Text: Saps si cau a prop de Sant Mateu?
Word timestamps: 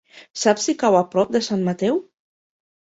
Saps 0.43 0.65
si 0.69 0.75
cau 0.85 0.97
a 1.01 1.03
prop 1.13 1.37
de 1.37 1.43
Sant 1.51 1.63
Mateu? 1.69 2.05